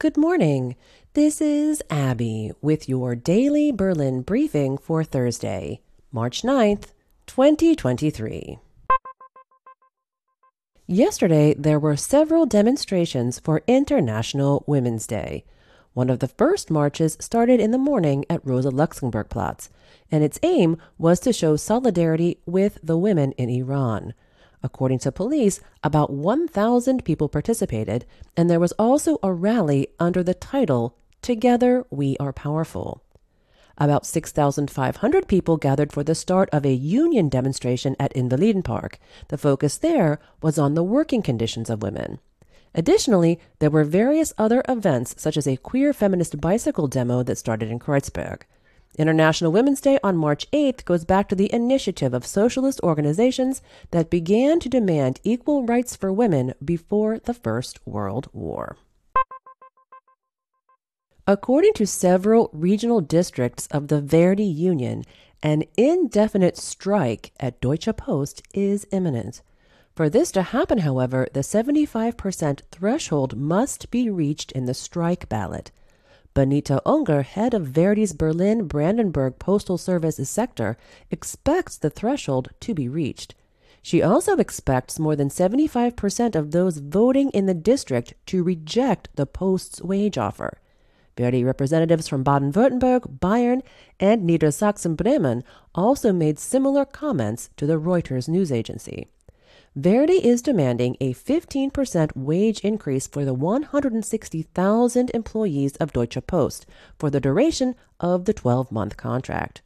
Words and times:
Good 0.00 0.16
morning. 0.16 0.76
This 1.14 1.40
is 1.40 1.82
Abby 1.90 2.52
with 2.62 2.88
your 2.88 3.16
daily 3.16 3.72
Berlin 3.72 4.22
briefing 4.22 4.78
for 4.78 5.02
Thursday, 5.02 5.80
March 6.12 6.42
9th, 6.42 6.92
2023. 7.26 8.60
Yesterday, 10.86 11.52
there 11.58 11.80
were 11.80 11.96
several 11.96 12.46
demonstrations 12.46 13.40
for 13.40 13.64
International 13.66 14.62
Women's 14.68 15.04
Day. 15.04 15.44
One 15.94 16.10
of 16.10 16.20
the 16.20 16.28
first 16.28 16.70
marches 16.70 17.16
started 17.18 17.58
in 17.58 17.72
the 17.72 17.76
morning 17.76 18.24
at 18.30 18.46
Rosa 18.46 18.70
Luxemburg 18.70 19.28
Platz, 19.28 19.68
and 20.12 20.22
its 20.22 20.38
aim 20.44 20.76
was 20.96 21.18
to 21.18 21.32
show 21.32 21.56
solidarity 21.56 22.38
with 22.46 22.78
the 22.84 22.96
women 22.96 23.32
in 23.32 23.48
Iran. 23.50 24.14
According 24.62 24.98
to 25.00 25.12
police, 25.12 25.60
about 25.84 26.10
1,000 26.10 27.04
people 27.04 27.28
participated, 27.28 28.04
and 28.36 28.50
there 28.50 28.60
was 28.60 28.72
also 28.72 29.18
a 29.22 29.32
rally 29.32 29.88
under 30.00 30.22
the 30.22 30.34
title 30.34 30.96
Together 31.22 31.84
We 31.90 32.16
Are 32.18 32.32
Powerful. 32.32 33.02
About 33.80 34.04
6,500 34.04 35.28
people 35.28 35.56
gathered 35.56 35.92
for 35.92 36.02
the 36.02 36.16
start 36.16 36.48
of 36.52 36.66
a 36.66 36.72
union 36.72 37.28
demonstration 37.28 37.94
at 38.00 38.12
Invalidenpark. 38.14 38.94
The 39.28 39.38
focus 39.38 39.78
there 39.78 40.18
was 40.42 40.58
on 40.58 40.74
the 40.74 40.82
working 40.82 41.22
conditions 41.22 41.70
of 41.70 41.82
women. 41.82 42.18
Additionally, 42.74 43.38
there 43.60 43.70
were 43.70 43.84
various 43.84 44.32
other 44.36 44.62
events, 44.68 45.14
such 45.16 45.36
as 45.36 45.46
a 45.46 45.56
queer 45.56 45.92
feminist 45.92 46.40
bicycle 46.40 46.88
demo 46.88 47.22
that 47.22 47.38
started 47.38 47.70
in 47.70 47.78
Kreuzberg. 47.78 48.42
International 48.98 49.52
Women's 49.52 49.80
Day 49.80 49.98
on 50.02 50.16
March 50.16 50.50
8th 50.50 50.84
goes 50.84 51.04
back 51.04 51.28
to 51.28 51.36
the 51.36 51.52
initiative 51.54 52.12
of 52.12 52.26
socialist 52.26 52.80
organizations 52.82 53.62
that 53.92 54.10
began 54.10 54.58
to 54.58 54.68
demand 54.68 55.20
equal 55.22 55.64
rights 55.64 55.94
for 55.94 56.12
women 56.12 56.52
before 56.64 57.20
the 57.20 57.32
First 57.32 57.78
World 57.86 58.28
War. 58.32 58.76
According 61.28 61.74
to 61.74 61.86
several 61.86 62.50
regional 62.52 63.00
districts 63.00 63.68
of 63.70 63.88
the 63.88 64.00
Verdi 64.00 64.44
Union, 64.44 65.04
an 65.42 65.62
indefinite 65.76 66.56
strike 66.56 67.32
at 67.38 67.60
Deutsche 67.60 67.94
Post 67.96 68.42
is 68.52 68.86
imminent. 68.90 69.42
For 69.94 70.08
this 70.08 70.32
to 70.32 70.42
happen, 70.42 70.78
however, 70.78 71.28
the 71.32 71.40
75% 71.40 72.62
threshold 72.72 73.36
must 73.36 73.90
be 73.90 74.10
reached 74.10 74.52
in 74.52 74.64
the 74.64 74.74
strike 74.74 75.28
ballot. 75.28 75.70
Benita 76.38 76.80
Unger, 76.86 77.22
head 77.22 77.52
of 77.52 77.66
Verdi's 77.66 78.12
Berlin 78.12 78.68
Brandenburg 78.68 79.40
Postal 79.40 79.76
Services 79.76 80.30
sector, 80.30 80.76
expects 81.10 81.76
the 81.76 81.90
threshold 81.90 82.50
to 82.60 82.74
be 82.74 82.88
reached. 82.88 83.34
She 83.82 84.02
also 84.02 84.36
expects 84.36 85.00
more 85.00 85.16
than 85.16 85.30
75% 85.30 86.36
of 86.36 86.52
those 86.52 86.78
voting 86.78 87.30
in 87.30 87.46
the 87.46 87.54
district 87.54 88.14
to 88.26 88.44
reject 88.44 89.08
the 89.16 89.26
Post's 89.26 89.82
wage 89.82 90.16
offer. 90.16 90.60
Verdi 91.16 91.42
representatives 91.42 92.06
from 92.06 92.22
Baden 92.22 92.52
Württemberg, 92.52 93.18
Bayern, 93.18 93.60
and 93.98 94.22
Niedersachsen 94.22 94.96
Bremen 94.96 95.42
also 95.74 96.12
made 96.12 96.38
similar 96.38 96.84
comments 96.84 97.50
to 97.56 97.66
the 97.66 97.80
Reuters 97.80 98.28
news 98.28 98.52
agency. 98.52 99.08
Verdi 99.76 100.24
is 100.24 100.42
demanding 100.42 100.96
a 101.00 101.14
15% 101.14 102.10
wage 102.16 102.60
increase 102.60 103.06
for 103.06 103.24
the 103.24 103.34
160,000 103.34 105.10
employees 105.14 105.76
of 105.76 105.92
Deutsche 105.92 106.26
Post 106.26 106.66
for 106.98 107.10
the 107.10 107.20
duration 107.20 107.74
of 108.00 108.24
the 108.24 108.32
12 108.32 108.72
month 108.72 108.96
contract. 108.96 109.62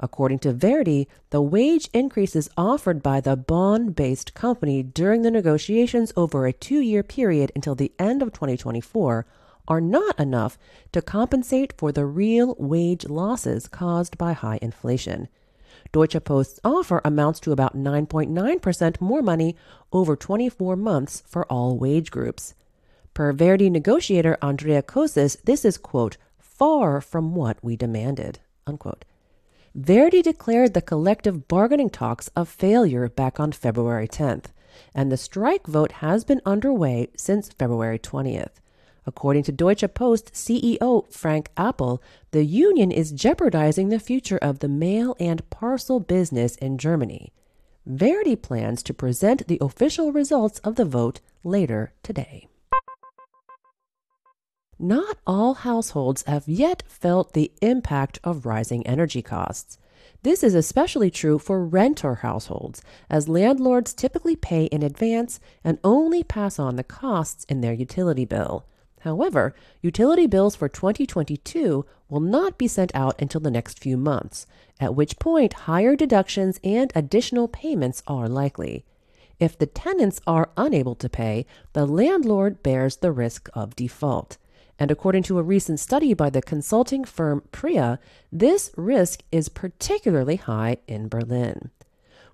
According 0.00 0.40
to 0.40 0.52
Verdi, 0.52 1.06
the 1.30 1.40
wage 1.40 1.88
increases 1.92 2.50
offered 2.56 3.04
by 3.04 3.20
the 3.20 3.36
Bonn 3.36 3.92
based 3.92 4.34
company 4.34 4.82
during 4.82 5.22
the 5.22 5.30
negotiations 5.30 6.12
over 6.16 6.44
a 6.44 6.52
two 6.52 6.80
year 6.80 7.04
period 7.04 7.52
until 7.54 7.76
the 7.76 7.92
end 8.00 8.20
of 8.20 8.32
2024 8.32 9.24
are 9.68 9.80
not 9.80 10.18
enough 10.18 10.58
to 10.90 11.00
compensate 11.00 11.72
for 11.78 11.92
the 11.92 12.04
real 12.04 12.56
wage 12.58 13.06
losses 13.06 13.68
caused 13.68 14.18
by 14.18 14.32
high 14.32 14.58
inflation. 14.60 15.28
Deutsche 15.92 16.24
Post's 16.24 16.58
offer 16.64 17.02
amounts 17.04 17.38
to 17.40 17.52
about 17.52 17.76
9.9% 17.76 19.00
more 19.00 19.22
money 19.22 19.54
over 19.92 20.16
24 20.16 20.74
months 20.74 21.22
for 21.26 21.44
all 21.52 21.76
wage 21.76 22.10
groups. 22.10 22.54
Per 23.12 23.32
Verdi 23.34 23.68
negotiator 23.68 24.38
Andrea 24.40 24.82
Kocsis, 24.82 25.36
this 25.44 25.66
is, 25.66 25.76
quote, 25.76 26.16
far 26.38 27.02
from 27.02 27.34
what 27.34 27.62
we 27.62 27.76
demanded, 27.76 28.40
unquote. 28.66 29.04
Verdi 29.74 30.22
declared 30.22 30.72
the 30.72 30.80
collective 30.80 31.46
bargaining 31.46 31.90
talks 31.90 32.30
a 32.34 32.46
failure 32.46 33.08
back 33.10 33.38
on 33.38 33.52
February 33.52 34.08
10th, 34.08 34.46
and 34.94 35.12
the 35.12 35.18
strike 35.18 35.66
vote 35.66 35.92
has 35.92 36.24
been 36.24 36.40
underway 36.46 37.08
since 37.16 37.50
February 37.50 37.98
20th. 37.98 38.61
According 39.04 39.42
to 39.44 39.52
Deutsche 39.52 39.84
Post 39.94 40.32
CEO 40.32 41.12
Frank 41.12 41.50
Appel, 41.56 42.02
the 42.30 42.44
union 42.44 42.92
is 42.92 43.10
jeopardizing 43.10 43.88
the 43.88 43.98
future 43.98 44.38
of 44.38 44.60
the 44.60 44.68
mail 44.68 45.16
and 45.18 45.48
parcel 45.50 45.98
business 45.98 46.56
in 46.56 46.78
Germany. 46.78 47.32
Verdi 47.84 48.36
plans 48.36 48.82
to 48.84 48.94
present 48.94 49.48
the 49.48 49.58
official 49.60 50.12
results 50.12 50.60
of 50.60 50.76
the 50.76 50.84
vote 50.84 51.20
later 51.42 51.92
today. 52.04 52.46
Not 54.78 55.18
all 55.26 55.54
households 55.54 56.22
have 56.24 56.48
yet 56.48 56.84
felt 56.86 57.32
the 57.32 57.52
impact 57.60 58.18
of 58.22 58.46
rising 58.46 58.86
energy 58.86 59.22
costs. 59.22 59.78
This 60.22 60.44
is 60.44 60.54
especially 60.54 61.10
true 61.10 61.38
for 61.38 61.64
renter 61.64 62.16
households, 62.16 62.82
as 63.10 63.28
landlords 63.28 63.92
typically 63.92 64.36
pay 64.36 64.66
in 64.66 64.82
advance 64.82 65.40
and 65.64 65.78
only 65.82 66.22
pass 66.22 66.60
on 66.60 66.76
the 66.76 66.84
costs 66.84 67.44
in 67.44 67.60
their 67.60 67.72
utility 67.72 68.24
bill. 68.24 68.64
However, 69.02 69.52
utility 69.80 70.28
bills 70.28 70.54
for 70.54 70.68
2022 70.68 71.84
will 72.08 72.20
not 72.20 72.56
be 72.56 72.68
sent 72.68 72.94
out 72.94 73.20
until 73.20 73.40
the 73.40 73.50
next 73.50 73.80
few 73.80 73.96
months, 73.96 74.46
at 74.78 74.94
which 74.94 75.18
point 75.18 75.64
higher 75.66 75.96
deductions 75.96 76.60
and 76.62 76.92
additional 76.94 77.48
payments 77.48 78.04
are 78.06 78.28
likely. 78.28 78.84
If 79.40 79.58
the 79.58 79.66
tenants 79.66 80.20
are 80.24 80.50
unable 80.56 80.94
to 80.94 81.08
pay, 81.08 81.46
the 81.72 81.84
landlord 81.84 82.62
bears 82.62 82.96
the 82.96 83.10
risk 83.10 83.48
of 83.54 83.74
default. 83.74 84.38
And 84.78 84.92
according 84.92 85.24
to 85.24 85.38
a 85.38 85.42
recent 85.42 85.80
study 85.80 86.14
by 86.14 86.30
the 86.30 86.40
consulting 86.40 87.04
firm 87.04 87.42
Pria, 87.50 87.98
this 88.30 88.70
risk 88.76 89.24
is 89.32 89.48
particularly 89.48 90.36
high 90.36 90.76
in 90.86 91.08
Berlin. 91.08 91.70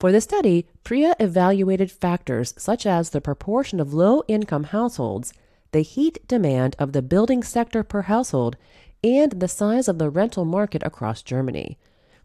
For 0.00 0.10
the 0.10 0.22
study, 0.22 0.66
Pria 0.82 1.14
evaluated 1.20 1.90
factors 1.90 2.54
such 2.56 2.86
as 2.86 3.10
the 3.10 3.20
proportion 3.20 3.80
of 3.80 3.92
low 3.92 4.22
income 4.28 4.64
households 4.64 5.34
the 5.74 5.82
heat 5.82 6.26
demand 6.28 6.76
of 6.78 6.92
the 6.92 7.02
building 7.02 7.42
sector 7.42 7.82
per 7.82 8.02
household, 8.02 8.56
and 9.02 9.32
the 9.32 9.48
size 9.48 9.88
of 9.88 9.98
the 9.98 10.08
rental 10.08 10.44
market 10.44 10.80
across 10.84 11.20
Germany. 11.20 11.76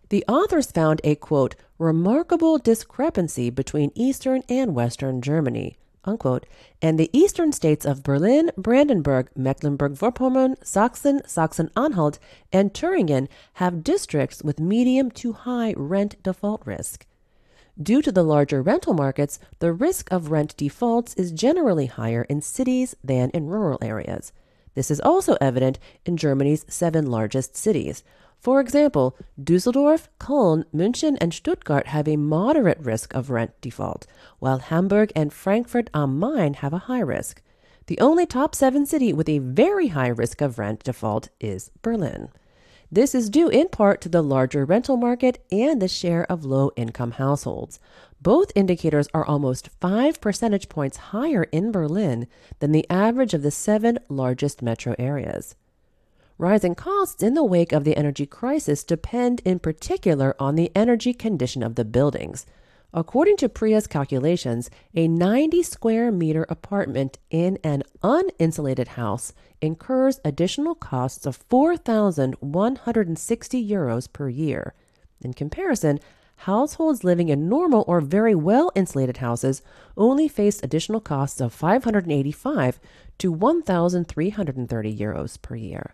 The 0.09 0.23
authors 0.27 0.71
found 0.71 1.01
a 1.03 1.15
quote, 1.15 1.55
remarkable 1.79 2.59
discrepancy 2.59 3.49
between 3.49 3.91
Eastern 3.95 4.43
and 4.47 4.75
Western 4.75 5.19
Germany, 5.19 5.79
unquote, 6.05 6.45
and 6.79 6.99
the 6.99 7.09
eastern 7.11 7.51
states 7.51 7.87
of 7.87 8.03
Berlin, 8.03 8.51
Brandenburg, 8.55 9.31
Mecklenburg 9.35 9.93
Vorpommern, 9.93 10.55
Sachsen, 10.63 11.27
Saxon 11.27 11.71
Anhalt, 11.75 12.19
and 12.53 12.71
Thuringen 12.71 13.27
have 13.53 13.83
districts 13.83 14.43
with 14.43 14.59
medium 14.59 15.09
to 15.09 15.33
high 15.33 15.73
rent 15.75 16.21
default 16.21 16.61
risk. 16.67 17.07
Due 17.81 18.01
to 18.01 18.11
the 18.11 18.23
larger 18.23 18.61
rental 18.61 18.93
markets, 18.93 19.39
the 19.59 19.71
risk 19.71 20.11
of 20.11 20.31
rent 20.31 20.55
defaults 20.57 21.13
is 21.13 21.31
generally 21.31 21.85
higher 21.85 22.23
in 22.23 22.41
cities 22.41 22.93
than 23.01 23.29
in 23.29 23.47
rural 23.47 23.79
areas. 23.81 24.33
This 24.73 24.91
is 24.91 24.99
also 24.99 25.37
evident 25.39 25.79
in 26.05 26.17
Germany's 26.17 26.65
seven 26.67 27.09
largest 27.09 27.55
cities. 27.55 28.03
For 28.37 28.59
example, 28.59 29.17
Dusseldorf, 29.41 30.09
Köln, 30.19 30.65
München, 30.75 31.17
and 31.21 31.33
Stuttgart 31.33 31.87
have 31.87 32.07
a 32.07 32.17
moderate 32.17 32.79
risk 32.79 33.13
of 33.13 33.29
rent 33.29 33.51
default, 33.61 34.05
while 34.39 34.59
Hamburg 34.59 35.11
and 35.15 35.31
Frankfurt 35.31 35.89
am 35.93 36.19
Main 36.19 36.55
have 36.55 36.73
a 36.73 36.79
high 36.79 37.01
risk. 37.01 37.41
The 37.87 37.99
only 37.99 38.25
top 38.25 38.55
seven 38.55 38.85
city 38.85 39.13
with 39.13 39.29
a 39.29 39.39
very 39.39 39.87
high 39.87 40.09
risk 40.09 40.41
of 40.41 40.59
rent 40.59 40.83
default 40.83 41.29
is 41.39 41.71
Berlin. 41.81 42.29
This 42.91 43.13
is 43.13 43.29
due 43.29 43.49
in 43.49 43.69
part 43.69 44.01
to 44.01 44.09
the 44.09 44.23
larger 44.23 44.65
rental 44.65 44.97
market 44.97 45.45
and 45.51 45.79
the 45.79 45.87
share 45.87 46.25
of 46.25 46.43
low 46.43 46.71
income 46.75 47.11
households. 47.11 47.79
Both 48.19 48.51
indicators 48.55 49.07
are 49.13 49.25
almost 49.25 49.69
5 49.79 50.19
percentage 50.19 50.69
points 50.69 50.97
higher 50.97 51.43
in 51.51 51.71
Berlin 51.71 52.27
than 52.59 52.71
the 52.71 52.89
average 52.89 53.35
of 53.35 53.43
the 53.43 53.51
seven 53.51 53.99
largest 54.09 54.63
metro 54.63 54.95
areas. 54.97 55.55
Rising 56.39 56.73
costs 56.73 57.21
in 57.21 57.35
the 57.35 57.43
wake 57.43 57.73
of 57.73 57.83
the 57.83 57.95
energy 57.95 58.25
crisis 58.25 58.83
depend 58.83 59.41
in 59.45 59.59
particular 59.59 60.35
on 60.39 60.55
the 60.55 60.71
energy 60.75 61.13
condition 61.13 61.61
of 61.61 61.75
the 61.75 61.85
buildings. 61.85 62.47
According 62.91 63.37
to 63.37 63.49
Pria's 63.49 63.85
calculations, 63.85 64.71
a 64.95 65.07
90 65.07 65.61
square 65.61 66.11
meter 66.11 66.47
apartment 66.49 67.19
in 67.29 67.59
an 67.63 67.83
uninsulated 68.01 68.87
house 68.89 69.31
incurs 69.61 70.19
additional 70.25 70.73
costs 70.73 71.27
of 71.27 71.35
4,160 71.35 73.69
euros 73.69 74.11
per 74.11 74.27
year. 74.27 74.73
In 75.21 75.33
comparison, 75.33 75.99
households 76.37 77.03
living 77.03 77.29
in 77.29 77.47
normal 77.47 77.85
or 77.87 78.01
very 78.01 78.33
well 78.33 78.71
insulated 78.73 79.17
houses 79.17 79.61
only 79.95 80.27
face 80.27 80.59
additional 80.63 80.99
costs 80.99 81.39
of 81.39 81.53
585 81.53 82.79
to 83.19 83.31
1,330 83.31 84.97
euros 84.97 85.39
per 85.39 85.55
year. 85.55 85.93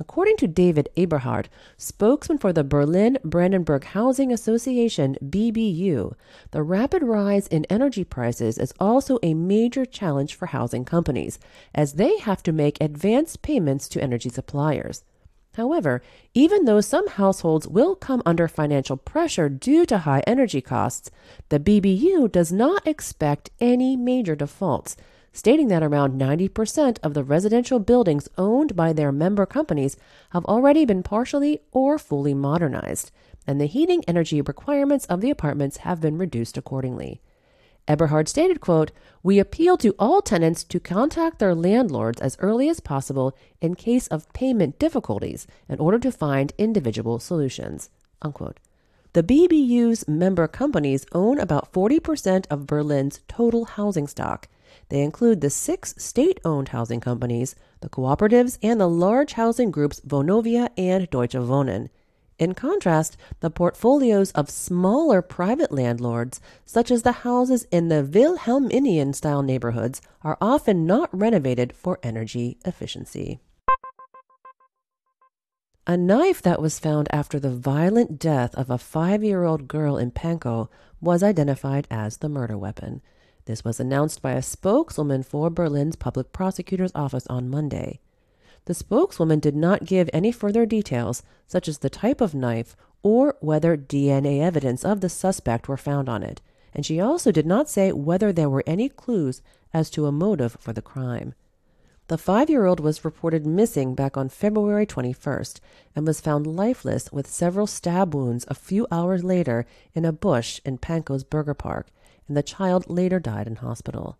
According 0.00 0.36
to 0.36 0.46
David 0.46 0.88
Eberhart, 0.96 1.46
spokesman 1.76 2.38
for 2.38 2.52
the 2.52 2.62
Berlin 2.62 3.18
Brandenburg 3.24 3.82
Housing 3.82 4.32
Association 4.32 5.16
BBU, 5.24 6.14
the 6.52 6.62
rapid 6.62 7.02
rise 7.02 7.48
in 7.48 7.64
energy 7.64 8.04
prices 8.04 8.58
is 8.58 8.72
also 8.78 9.18
a 9.24 9.34
major 9.34 9.84
challenge 9.84 10.36
for 10.36 10.46
housing 10.46 10.84
companies, 10.84 11.40
as 11.74 11.94
they 11.94 12.16
have 12.18 12.44
to 12.44 12.52
make 12.52 12.80
advance 12.80 13.36
payments 13.36 13.88
to 13.88 14.00
energy 14.00 14.28
suppliers. 14.28 15.02
However, 15.54 16.00
even 16.32 16.66
though 16.66 16.80
some 16.80 17.08
households 17.08 17.66
will 17.66 17.96
come 17.96 18.22
under 18.24 18.46
financial 18.46 18.96
pressure 18.96 19.48
due 19.48 19.84
to 19.86 19.98
high 19.98 20.22
energy 20.28 20.60
costs, 20.60 21.10
the 21.48 21.58
BBU 21.58 22.30
does 22.30 22.52
not 22.52 22.86
expect 22.86 23.50
any 23.58 23.96
major 23.96 24.36
defaults 24.36 24.96
stating 25.38 25.68
that 25.68 25.84
around 25.84 26.20
90% 26.20 26.98
of 27.00 27.14
the 27.14 27.22
residential 27.22 27.78
buildings 27.78 28.28
owned 28.36 28.74
by 28.74 28.92
their 28.92 29.12
member 29.12 29.46
companies 29.46 29.96
have 30.30 30.44
already 30.46 30.84
been 30.84 31.04
partially 31.04 31.60
or 31.70 31.96
fully 31.96 32.34
modernized, 32.34 33.12
and 33.46 33.60
the 33.60 33.66
heating 33.66 34.02
energy 34.08 34.40
requirements 34.40 35.06
of 35.06 35.20
the 35.20 35.30
apartments 35.30 35.78
have 35.78 36.00
been 36.00 36.18
reduced 36.18 36.58
accordingly. 36.58 37.20
Eberhart 37.86 38.26
stated, 38.26 38.60
quote, 38.60 38.90
We 39.22 39.38
appeal 39.38 39.76
to 39.78 39.94
all 39.96 40.20
tenants 40.20 40.64
to 40.64 40.80
contact 40.80 41.38
their 41.38 41.54
landlords 41.54 42.20
as 42.20 42.36
early 42.40 42.68
as 42.68 42.80
possible 42.80 43.36
in 43.60 43.76
case 43.76 44.08
of 44.08 44.30
payment 44.32 44.80
difficulties 44.80 45.46
in 45.68 45.78
order 45.78 46.00
to 46.00 46.10
find 46.10 46.52
individual 46.58 47.20
solutions. 47.20 47.90
Unquote. 48.20 48.58
The 49.12 49.22
BBU's 49.22 50.06
member 50.08 50.48
companies 50.48 51.06
own 51.12 51.38
about 51.38 51.72
40% 51.72 52.44
of 52.50 52.66
Berlin's 52.66 53.20
total 53.28 53.64
housing 53.66 54.08
stock, 54.08 54.48
they 54.88 55.02
include 55.02 55.40
the 55.40 55.50
six 55.50 55.94
state 55.98 56.40
owned 56.44 56.68
housing 56.68 57.00
companies, 57.00 57.54
the 57.80 57.88
cooperatives, 57.88 58.58
and 58.62 58.80
the 58.80 58.88
large 58.88 59.34
housing 59.34 59.70
groups 59.70 60.00
Vonovia 60.00 60.70
and 60.76 61.08
Deutsche 61.10 61.34
Wohnen. 61.34 61.88
In 62.38 62.54
contrast, 62.54 63.16
the 63.40 63.50
portfolios 63.50 64.30
of 64.32 64.48
smaller 64.48 65.22
private 65.22 65.72
landlords, 65.72 66.40
such 66.64 66.90
as 66.90 67.02
the 67.02 67.26
houses 67.26 67.66
in 67.72 67.88
the 67.88 68.04
Wilhelminian 68.04 69.12
style 69.12 69.42
neighborhoods, 69.42 70.00
are 70.22 70.38
often 70.40 70.86
not 70.86 71.10
renovated 71.12 71.72
for 71.72 71.98
energy 72.02 72.58
efficiency. 72.64 73.40
A 75.84 75.96
knife 75.96 76.42
that 76.42 76.60
was 76.60 76.78
found 76.78 77.08
after 77.10 77.40
the 77.40 77.50
violent 77.50 78.18
death 78.18 78.54
of 78.54 78.70
a 78.70 78.78
five 78.78 79.24
year 79.24 79.44
old 79.44 79.66
girl 79.66 79.96
in 79.96 80.12
Pankow 80.12 80.68
was 81.00 81.22
identified 81.22 81.88
as 81.90 82.18
the 82.18 82.28
murder 82.28 82.58
weapon. 82.58 83.00
This 83.48 83.64
was 83.64 83.80
announced 83.80 84.20
by 84.20 84.32
a 84.32 84.42
spokeswoman 84.42 85.22
for 85.22 85.48
Berlin's 85.48 85.96
public 85.96 86.34
prosecutor's 86.34 86.92
office 86.94 87.26
on 87.28 87.48
Monday. 87.48 87.98
The 88.66 88.74
spokeswoman 88.74 89.40
did 89.40 89.56
not 89.56 89.86
give 89.86 90.10
any 90.12 90.32
further 90.32 90.66
details, 90.66 91.22
such 91.46 91.66
as 91.66 91.78
the 91.78 91.88
type 91.88 92.20
of 92.20 92.34
knife 92.34 92.76
or 93.02 93.36
whether 93.40 93.74
DNA 93.74 94.42
evidence 94.42 94.84
of 94.84 95.00
the 95.00 95.08
suspect 95.08 95.66
were 95.66 95.78
found 95.78 96.10
on 96.10 96.22
it, 96.22 96.42
and 96.74 96.84
she 96.84 97.00
also 97.00 97.32
did 97.32 97.46
not 97.46 97.70
say 97.70 97.90
whether 97.90 98.34
there 98.34 98.50
were 98.50 98.64
any 98.66 98.90
clues 98.90 99.40
as 99.72 99.88
to 99.88 100.04
a 100.04 100.12
motive 100.12 100.58
for 100.60 100.74
the 100.74 100.82
crime. 100.82 101.32
The 102.08 102.18
five 102.18 102.50
year 102.50 102.66
old 102.66 102.80
was 102.80 103.02
reported 103.02 103.46
missing 103.46 103.94
back 103.94 104.18
on 104.18 104.28
February 104.28 104.84
21st 104.84 105.60
and 105.96 106.06
was 106.06 106.20
found 106.20 106.46
lifeless 106.46 107.10
with 107.10 107.26
several 107.26 107.66
stab 107.66 108.14
wounds 108.14 108.44
a 108.48 108.54
few 108.54 108.86
hours 108.90 109.24
later 109.24 109.64
in 109.94 110.04
a 110.04 110.12
bush 110.12 110.60
in 110.66 110.76
Pankow's 110.76 111.24
Burger 111.24 111.54
Park, 111.54 111.86
and 112.28 112.36
the 112.36 112.42
child 112.42 112.88
later 112.88 113.18
died 113.18 113.46
in 113.46 113.56
hospital. 113.56 114.18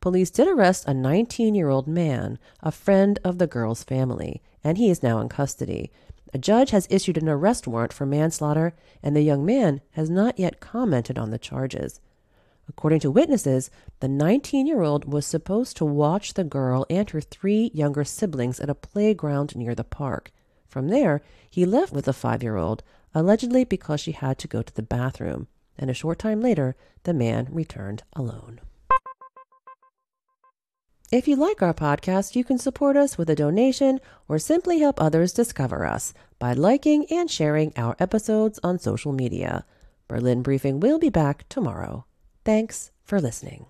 Police 0.00 0.30
did 0.30 0.46
arrest 0.46 0.84
a 0.86 0.94
19 0.94 1.54
year 1.54 1.70
old 1.70 1.88
man, 1.88 2.38
a 2.60 2.70
friend 2.70 3.18
of 3.24 3.38
the 3.38 3.46
girl's 3.46 3.82
family, 3.82 4.42
and 4.62 4.78
he 4.78 4.90
is 4.90 5.02
now 5.02 5.18
in 5.20 5.28
custody. 5.28 5.90
A 6.34 6.38
judge 6.38 6.70
has 6.70 6.86
issued 6.90 7.16
an 7.16 7.28
arrest 7.28 7.66
warrant 7.66 7.92
for 7.92 8.04
manslaughter, 8.04 8.74
and 9.02 9.16
the 9.16 9.22
young 9.22 9.44
man 9.46 9.80
has 9.92 10.10
not 10.10 10.38
yet 10.38 10.60
commented 10.60 11.18
on 11.18 11.30
the 11.30 11.38
charges. 11.38 12.00
According 12.68 13.00
to 13.00 13.10
witnesses, 13.10 13.70
the 14.00 14.08
19 14.08 14.66
year 14.66 14.82
old 14.82 15.10
was 15.10 15.24
supposed 15.24 15.76
to 15.78 15.84
watch 15.84 16.34
the 16.34 16.44
girl 16.44 16.84
and 16.90 17.08
her 17.10 17.20
three 17.20 17.70
younger 17.72 18.04
siblings 18.04 18.60
at 18.60 18.68
a 18.68 18.74
playground 18.74 19.56
near 19.56 19.74
the 19.74 19.84
park. 19.84 20.30
From 20.68 20.88
there, 20.88 21.22
he 21.48 21.64
left 21.64 21.92
with 21.92 22.04
the 22.04 22.12
five 22.12 22.42
year 22.42 22.56
old, 22.56 22.82
allegedly 23.14 23.64
because 23.64 24.00
she 24.00 24.12
had 24.12 24.36
to 24.38 24.48
go 24.48 24.62
to 24.62 24.74
the 24.74 24.82
bathroom 24.82 25.48
and 25.78 25.90
a 25.90 25.94
short 25.94 26.18
time 26.18 26.40
later, 26.40 26.76
the 27.04 27.14
man 27.14 27.48
returned 27.50 28.02
alone. 28.14 28.60
If 31.12 31.28
you 31.28 31.36
like 31.36 31.62
our 31.62 31.74
podcast, 31.74 32.34
you 32.34 32.42
can 32.42 32.58
support 32.58 32.96
us 32.96 33.16
with 33.16 33.30
a 33.30 33.36
donation 33.36 34.00
or 34.28 34.40
simply 34.40 34.80
help 34.80 35.00
others 35.00 35.32
discover 35.32 35.86
us 35.86 36.12
by 36.40 36.52
liking 36.52 37.06
and 37.10 37.30
sharing 37.30 37.72
our 37.76 37.94
episodes 38.00 38.58
on 38.64 38.80
social 38.80 39.12
media. 39.12 39.64
Berlin 40.08 40.42
Briefing 40.42 40.80
will 40.80 40.98
be 40.98 41.10
back 41.10 41.48
tomorrow. 41.48 42.06
Thanks 42.44 42.90
for 43.04 43.20
listening. 43.20 43.66